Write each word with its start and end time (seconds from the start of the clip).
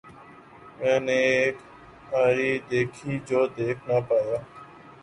میں 0.77 0.99
نے 0.99 1.17
ایک 1.33 1.57
آری 2.21 2.51
دیکھی 2.69 3.13
جو 3.27 3.39
دیکھ 3.57 3.81
نہ 3.87 3.97
پایا۔ 4.07 4.37